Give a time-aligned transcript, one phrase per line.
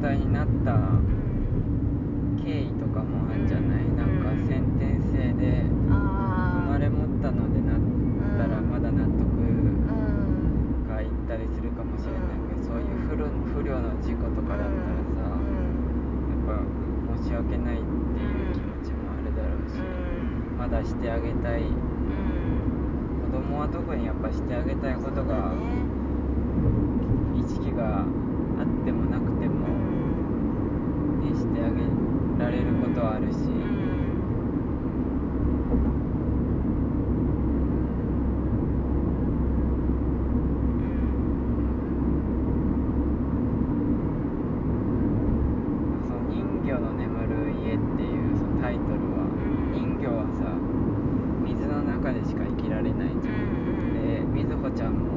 [0.00, 3.96] 態になったうん経緯とかもあるんじゃない、うん。
[3.96, 7.80] なんか先天性で生まれ持ったのでなっ
[8.38, 8.70] たらうん。
[8.70, 16.48] まだ納得うんがいったりするかもしれないけど、そういう不慮不慮の事故とかだったらさ、うん。
[16.48, 16.64] やっ
[17.14, 19.84] ぱ申し訳ないっていう気持ちもあるだろうし、う
[20.56, 20.58] ん。
[20.58, 21.62] まだしてあげたい。
[21.62, 21.76] うん。
[23.30, 25.52] 子供は特にやっぱしてあげたいことが、
[27.36, 28.06] 意識があっ
[28.84, 31.84] てもなくてうも、んね、してあげ
[32.40, 33.40] られることはあるし、うん
[46.06, 50.56] その人魚の眠る家っていうそのタイトルは、ん人魚はさ
[51.44, 55.10] 水の中でしか生きられないじゃん、でみずほちゃんも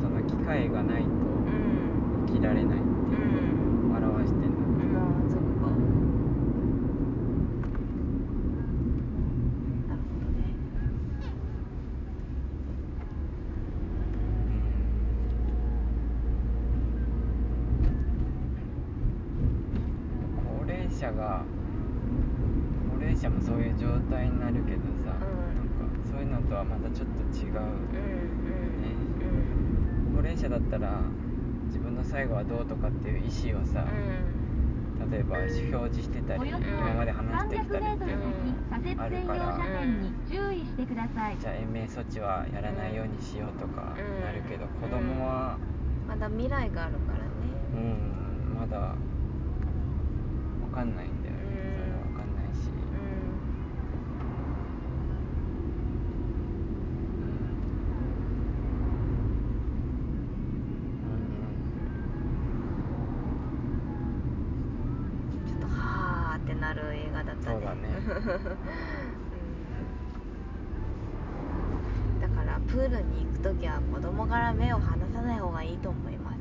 [0.00, 5.70] その機会がないとうん生きられないっていうのを表してんだって、まあそっか
[9.88, 10.36] なるほどね
[20.36, 21.42] 高齢者が
[22.94, 25.58] 高齢者もそういう状態になるけどさ、うん。
[25.58, 28.28] なんかそういうのとはまたちょっと違う、うん
[30.14, 31.00] 高齢者だったら
[31.66, 33.86] 自分の最後はどうとかっていう意思をさ、
[35.10, 38.34] 例えば表示してたり、今まで話してきたりっていうのも
[38.68, 41.36] 先左折専用車線に注意してください。
[41.38, 44.24] じゃあ延命措置はやらないようにしようとかうん。
[44.24, 45.56] なるけど、子供は
[46.08, 47.30] まだ未来があるからね。
[47.74, 48.96] うんまだ
[50.70, 53.08] わかんないんだよね、うんそれはわかんないし、うん。
[65.48, 67.88] ちょっとはーってなる映画だったねそうだね
[72.18, 72.20] うん。
[72.20, 76.38] だからプールに行く時は子供から目を離さない方がいいと思います、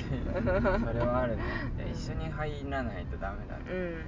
[0.00, 1.42] それはあるね
[2.36, 4.04] 入らないとダメだねうん。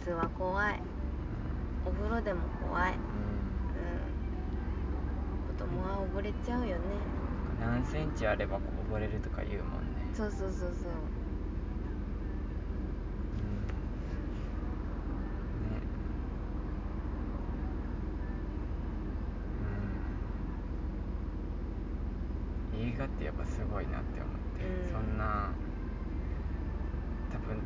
[0.00, 0.80] 水は怖い。
[1.86, 2.94] お風呂でも怖い。
[2.94, 2.98] うん。
[2.98, 2.98] うん。
[5.56, 6.82] 子供は溺れちゃうよね。
[7.60, 8.58] 何センチあれば
[8.90, 10.10] 溺れるとか言うもんね。
[10.12, 10.66] そうそうそうそう。
[10.66, 10.74] うん。
[10.74, 10.82] ね。
[22.74, 22.88] うん。
[22.90, 24.92] 映画ってやっぱすごいなって思って、うん。
[24.92, 25.50] そんな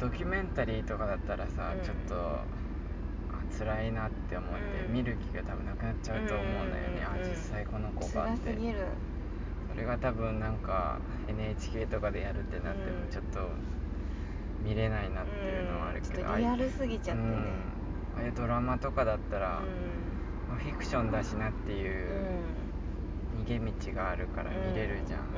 [0.01, 1.85] ドキュメンタリーとかだったらさ、うん。
[1.85, 2.45] ちょっとあ
[3.57, 4.93] 辛いなって思って、うん。
[4.93, 8.57] 見る気が多分なくなっちゃうと思うのよね、あうん実際この子がって。
[9.71, 13.11] それが多分なんか NHK とかでやるってなってもうん。
[13.11, 13.49] ちょっと
[14.65, 17.29] 見れないなっていうのはあるけど、リアルすぎちゃってね。
[17.29, 17.37] うん。
[17.37, 21.95] ああいうドラマとかだったら、うまあフィクションだしなっていんう
[23.47, 25.29] 逃げ道があるから見れるじゃん。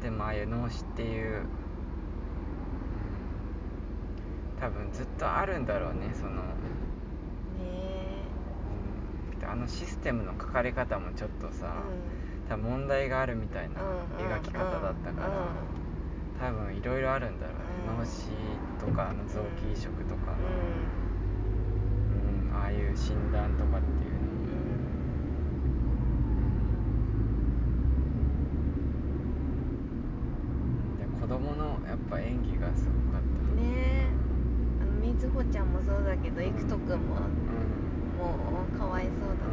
[0.00, 1.46] でもああいう脳死っていう、うん
[4.62, 6.38] 多分ずっとあるんだろうねその、ね
[7.58, 8.22] え。
[9.42, 9.50] うん。
[9.50, 11.66] あのシステムの書かれ方もちょっとさ、
[12.46, 13.84] う多分問題があるみたいなう
[14.22, 15.34] ん描き方だったから、うん
[16.40, 17.98] 多分いろいろあるんだろうね、うん。
[17.98, 18.30] 脳死
[18.80, 20.34] とかあの臓器移植とか、う
[22.14, 22.50] ん。
[22.50, 22.56] うん。
[22.56, 24.56] ああいう診断とかっていうのも、
[30.98, 33.31] で子供のやっぱ演技がすごかった
[35.34, 37.22] あのみずほちゃんもそうだけどいくとくんもうん
[38.18, 39.46] もうかわいそうだった。
[39.46, 39.48] う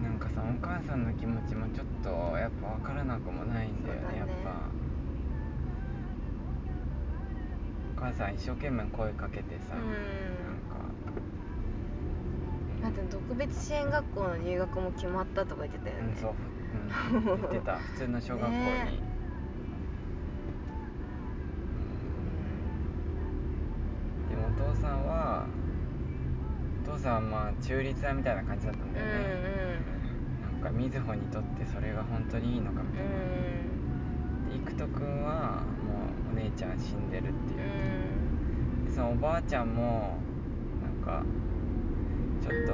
[0.00, 0.02] ん。
[0.02, 4.18] なんかさお母さんの気持ちもちょっとやっぱ分からなくもないんだよねそうだね。
[4.18, 4.70] やっぱ。
[7.96, 10.47] お母さん一生懸命声かけてさ、うん
[12.98, 16.34] なんかだって特別支援学校の入学も決まったとか言ってたよねうんそう、
[17.14, 17.76] うん、言ってた。
[17.94, 19.18] 普通の小学校に、ね
[24.28, 25.46] でもお父さんは
[26.84, 29.12] お父さんはまあ中立派みたいな感じだったんだよね、
[30.42, 37.60] なんかみずほにとってそれが本当にいいのかみたいな、で育人くんはもうお姉ちゃん死んでるっていう。
[38.80, 38.84] う、ん。
[38.86, 40.18] でそのおばあちゃんも
[40.82, 41.22] なんか
[42.48, 42.72] ちょっと。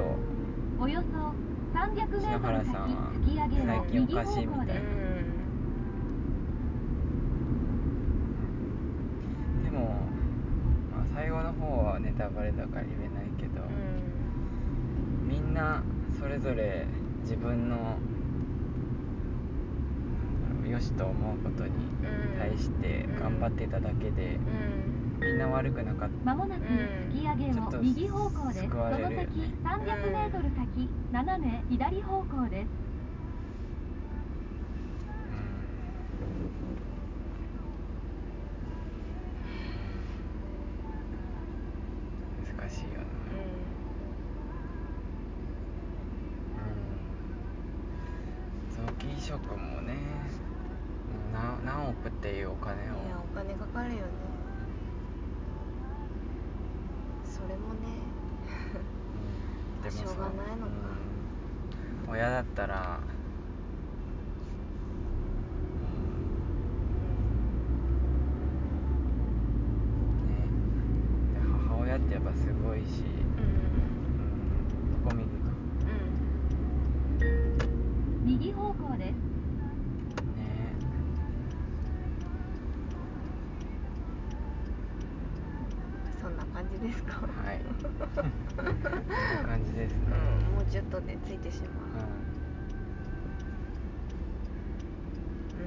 [0.83, 1.07] およそ
[1.77, 4.57] 300メート篠ル原さんは先突き上げの最近お右方かしいみたい。
[4.57, 4.81] な向です
[9.65, 9.79] でも、
[10.91, 13.61] まあ、最後の方はネタバレだから言えないけど、
[15.27, 15.83] みんな
[16.17, 16.87] それぞれ
[17.23, 17.97] 自分の
[20.69, 21.71] よしと思うことに
[22.39, 28.69] 対して頑張ってただけで、うんみんな悪くなかったまもなく突き上げを右方向です。
[28.69, 29.29] そのれるよね先
[29.63, 32.67] 300メートル先、斜め左方向です。
[35.29, 35.31] う
[42.51, 43.05] ん難しいよな
[48.77, 49.99] うん臓器移植もねも
[51.29, 54.01] うな何億っていうお金をいやお金かかるよね
[57.23, 57.79] それもね
[59.77, 60.71] うんでもさしょうがないのか
[62.04, 63.01] うん親だったら
[70.21, 70.33] うんね
[71.33, 71.39] で
[71.69, 73.03] 母親ってやっぱすごいし、
[73.37, 75.49] うんうん、どこ右か
[77.21, 77.25] う
[78.23, 79.11] ん右方向です。
[79.11, 79.17] ね
[86.21, 87.13] そんな感じですか？
[87.27, 87.59] はい。
[88.55, 88.71] こんな
[89.49, 89.97] 感じですね、
[90.49, 91.69] うんもうちょっとでついてしまう。
[91.97, 92.05] はい。
[95.59, 95.63] う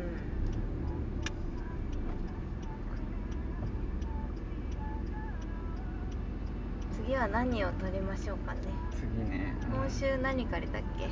[7.05, 7.05] ん。
[7.05, 8.61] 次は何を取りましょうかね？
[8.91, 11.09] 次ね今週何借りたっけ？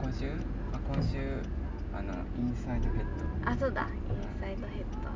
[0.00, 0.32] 今週？
[0.72, 1.18] あ今週
[1.94, 3.04] あのインサイドヘッ
[3.44, 3.50] ド。
[3.50, 3.82] あそうだ。
[3.82, 5.10] インサイドヘッド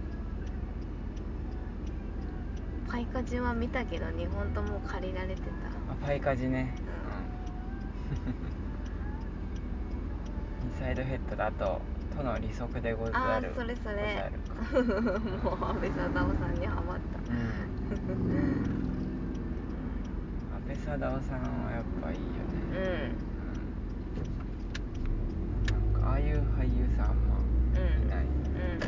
[2.95, 5.49] パイカジは見たけど2本とも借りられてた。
[5.93, 6.73] あパイカジね。
[6.79, 6.85] う
[10.63, 10.71] うん。
[10.71, 11.83] インサイドヘッドだと
[12.17, 13.17] との利息でござる。
[13.17, 14.31] あーそれそれ。
[15.43, 17.19] もう安倍貞夫さんにハマった。
[17.19, 18.47] う ん
[20.55, 22.25] 安倍貞夫さんはやっぱいいよ
[22.71, 22.87] うね、んう
[25.91, 27.39] ん、なんかああいう俳優さんあんま
[27.75, 28.07] うん。
[28.07, 28.79] いない、うん。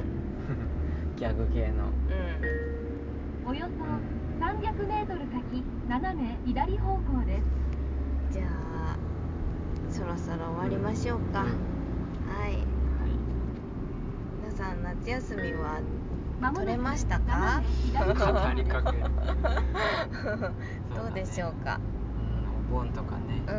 [1.19, 1.87] ギャグ系の。
[2.09, 2.86] うん
[3.47, 3.85] およそ
[4.45, 7.45] 300メートル先、斜め左方向です。
[8.33, 8.97] じゃあ
[9.91, 11.47] そろそろ終わりましょうか、うん
[12.29, 12.51] はい。
[12.53, 12.65] はい
[14.45, 15.81] 皆さん夏休みは
[16.55, 17.63] 取れましたか？
[20.95, 21.79] どうでしょうか？
[22.71, 23.43] うんお盆とかね。
[23.47, 23.55] うん。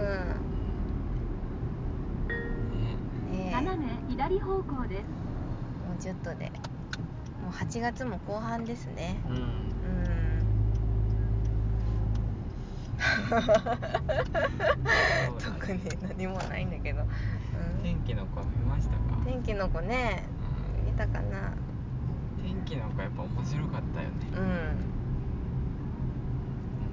[3.31, 3.37] ね。
[3.45, 3.51] ねえ。
[3.55, 5.03] 斜め左方向です。
[5.87, 6.51] もうちょっとで
[7.47, 9.15] もう8月も後半ですね。
[9.29, 9.35] うん。
[9.35, 9.41] うん。
[15.39, 17.05] 特に何もないんだけど、う
[17.79, 18.99] ん、天気の子見ましたか？
[19.25, 20.23] 天気の子ね。
[20.85, 21.53] 見たかな。
[22.43, 24.13] 天気の子やっぱ面白かったよね。
[24.35, 24.39] う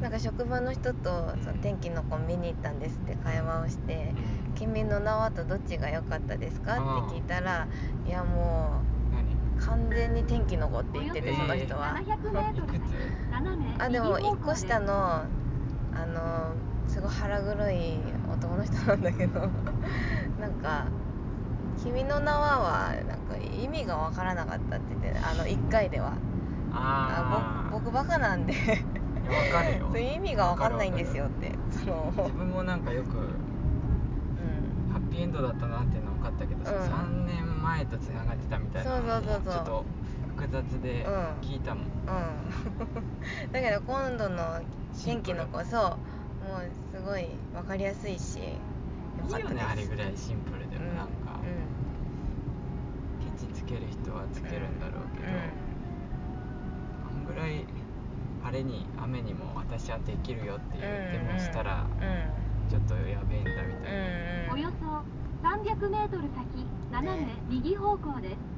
[0.00, 0.02] ん。
[0.02, 4.12] なんか職場の人とその天気の子見に行ったんですって会話をして
[4.48, 6.76] 「うん君の名はとどっちが良かったですか?」っ
[7.08, 7.66] て聞いたら
[8.06, 8.83] 「いやも何う完
[10.44, 11.94] 気の子」って言っててえーその人は。
[11.96, 12.92] 700メートル先いくつ、
[13.30, 14.56] 斜めあでも1右方向で。
[14.56, 15.22] す個下の
[15.96, 16.52] あの
[16.88, 17.98] すごい腹黒い
[18.32, 19.40] 男の人なんだけど
[20.40, 20.86] なんか
[21.82, 26.12] 「君の名は」はなんか意味がわからなかったって言ってあの1回では。
[26.76, 28.54] あああ僕僕バカなんで。
[29.90, 31.52] そういう意味がわかんないんですよって。
[31.70, 32.12] その。
[32.16, 34.92] 自分もなんかよくうん。
[34.92, 36.66] ハッピーエンドだったなっていうのは分かったけど、うん。
[36.66, 39.52] 3年前とつながってたみたいなそうそうそうそう。
[39.54, 39.84] ちょっと
[40.44, 41.12] 複雑でうん。
[41.40, 41.92] 聞いたもん、うん。
[43.52, 44.60] だけど今度の
[45.04, 45.96] 天気の子そ
[46.42, 47.24] うもうすごい
[47.54, 48.50] わかりやすいしよいい
[49.18, 49.54] よかったです。
[49.54, 51.44] ねあれぐらいシンプルでもなんか、う
[53.24, 55.26] ケチつける人はつけるんだろうけど、
[57.06, 57.64] あんぐらい
[58.42, 60.82] 晴れに雨にも私はできるよっていう
[61.12, 62.70] デモしたらうん。
[62.70, 64.46] ちょっとやべえんだみたいな、うん。
[64.46, 64.52] うん。
[64.52, 64.84] およそ
[65.42, 68.53] 300メートル先、斜め右方向です。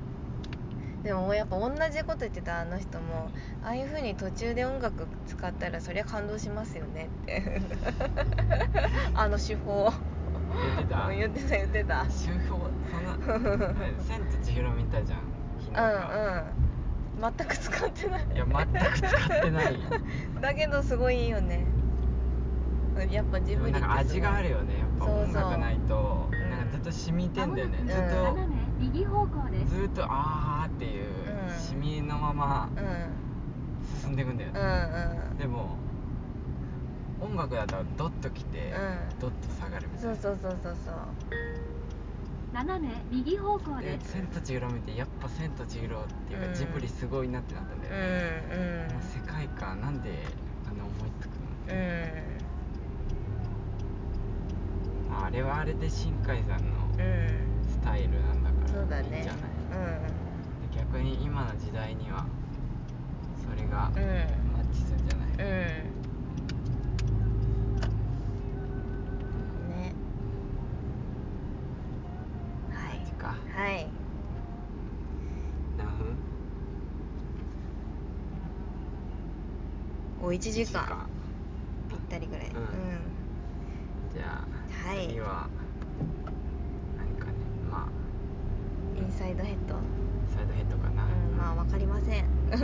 [1.06, 3.30] でもやっぱ同じこと言ってたあの人も
[3.62, 7.62] ああいう風に途中で音楽使ったらそりゃ感動しますよねって。
[9.14, 9.92] あの手法。
[10.52, 11.08] 言ってた？
[11.10, 12.04] 言ってた言ってた。
[12.06, 12.10] 手
[12.48, 12.58] 法？
[12.90, 13.16] そんな
[14.02, 15.20] 「千と千尋」見たじゃん。
[15.20, 15.92] うか、ん
[17.18, 17.32] うん。
[17.36, 18.26] 全く使ってない。
[18.34, 19.78] いや全く使ってない。
[20.42, 21.66] だけどすごいいいよね。
[23.12, 23.90] やっぱジでもブリってすごい。
[23.90, 24.78] なんか味があるよね。
[24.80, 26.28] やっぱそうそう音楽ないと。
[26.32, 27.86] うんなんかずっと染みてんだよね、うん。
[27.86, 29.74] ずっと、斜め右方向です。
[29.76, 30.55] ずっとあー。
[30.55, 30.55] っていう
[31.86, 33.08] うん染みのままうん
[34.02, 34.62] 進んでいくんだようね、ん
[35.30, 35.38] うん。
[35.38, 35.76] でも
[37.20, 39.20] 音楽だとドッときて、うん。
[39.20, 40.16] ドッと下がるみたいな。
[40.16, 40.94] そうそうそうそうそう。
[42.52, 44.12] 斜め右方向で「です。
[44.12, 46.54] 千と千尋」見てやっぱ「千と千尋」っていうか、うん。
[46.54, 50.24] ジブリすごいなってなったんだうよね、んあの世界観なんで
[50.68, 51.40] あの思いつくの？
[51.68, 51.76] うん。
[51.76, 52.22] うん
[55.08, 57.68] ああれれはあれで新海さんのうん。
[57.70, 59.16] スタイルなんだからそうだね。
[59.16, 59.50] いいんじゃない、
[61.36, 62.24] 今の時代には
[63.36, 64.02] それがんうん。
[64.54, 65.36] マッチするんじゃない、うん。
[69.68, 69.92] ね。
[72.72, 73.00] はい。
[73.00, 73.26] マジか。
[73.54, 73.86] はい。
[75.76, 76.16] 何分？
[80.22, 81.06] お1時一間。
[81.90, 82.46] ぴったりぐらい。
[82.48, 82.56] うん。
[82.56, 82.66] うん。
[84.14, 85.08] じゃあ、はい。
[85.08, 85.50] 次は
[86.96, 87.32] 何かね。
[87.70, 87.88] まあ。
[88.98, 89.74] インサイドヘッド。
[90.34, 90.85] サイドヘッドか
[91.50, 92.24] あわかりません。
[92.50, 92.60] は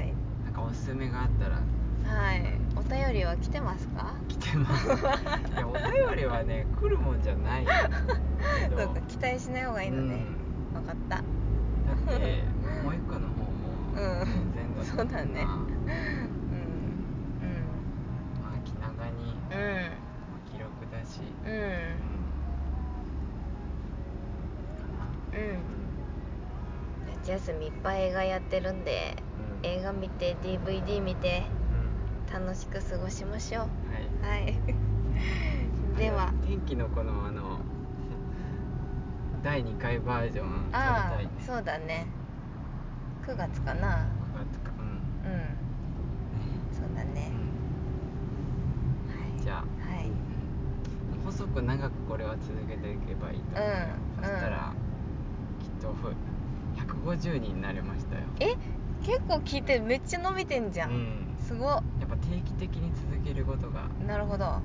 [0.00, 0.14] い。
[0.44, 1.56] なんかおすすめがあったら。
[1.56, 2.42] はい。
[2.76, 4.14] お便りは来てますか？
[4.28, 4.86] 来てます。
[4.90, 4.90] い
[5.56, 7.66] やお便りはね来るもんじゃない
[8.76, 10.14] そうか期待しない方がいいのね。
[10.74, 10.82] うん。
[10.82, 11.16] 分かった。
[11.16, 12.44] だって
[12.84, 13.50] もう一個の方も
[13.94, 14.52] うん。
[14.54, 15.44] 全部そうだね。
[15.44, 15.56] まあ
[19.50, 19.90] うん。
[20.52, 21.20] 記録だし。
[21.44, 21.52] うん。
[25.32, 25.75] うん
[27.26, 29.16] 夏休みいっぱい映画やってるんで
[29.64, 29.68] うん。
[29.68, 31.42] 映画見て DVD 見て
[32.30, 33.64] な楽しく過ごしましょう。
[33.64, 34.44] うんはい。
[34.44, 34.54] はい。
[35.98, 36.32] では。
[36.46, 37.58] 天気の子のあの
[39.42, 41.30] 第2回バージョンたいね。
[41.40, 42.06] あそうだね。
[43.26, 44.06] 9月かな。
[44.32, 44.72] 9月か。
[44.78, 44.86] うん。
[44.86, 45.56] うん。
[46.72, 47.32] そうだね。
[49.08, 49.42] はい。
[49.42, 50.06] じゃあはい。
[50.06, 51.24] うん。
[51.24, 53.76] 細く長くこれは続けていけばいいと思うよ、
[54.18, 54.24] うん。
[54.24, 54.65] そしたら、きっとふ
[57.06, 58.22] 150人になりましたよ。
[58.40, 58.56] え
[59.04, 61.26] 結構聞いてめっちゃ伸びてんじゃん、うん。
[61.40, 61.64] すご。
[61.66, 63.88] っやっぱ定期的に続けることが。
[64.06, 64.60] なるほど。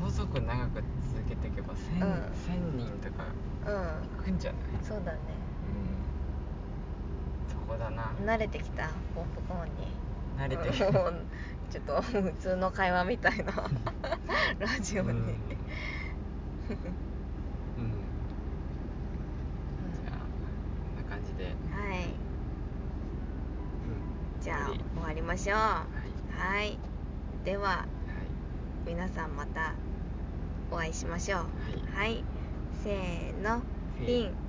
[0.00, 0.82] 細く長く
[1.14, 2.12] 続けていけば 1000,、うん。
[2.12, 3.24] 1000人とか
[3.66, 4.20] うん。
[4.20, 4.62] いくんじゃない？
[4.82, 5.18] そうだね。
[7.46, 7.52] うん。
[7.52, 8.12] そこだな。
[8.24, 8.88] 慣れてきた？
[9.14, 9.92] ポップコーンに。
[10.38, 10.88] 慣れてきた。
[10.88, 10.94] うん。
[10.94, 11.26] もう
[11.70, 13.52] ちょっと 普通の会話みたいな。
[14.58, 15.28] ラジオに、うんうんうん
[16.68, 21.52] じゃあこんな感じで、はい
[21.96, 21.98] う
[24.37, 25.56] ん、じゃあ終わりましょう。
[25.58, 25.84] は
[26.32, 26.56] い。
[26.56, 26.78] はい。
[27.44, 27.86] でははい。
[28.86, 29.74] 皆さんまた
[30.70, 31.40] お会いしましょう。
[31.98, 32.14] はい。
[32.14, 32.24] はい、
[32.82, 33.58] せーの。
[33.98, 34.47] フィン